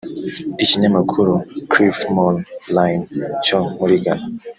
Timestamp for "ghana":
4.03-4.25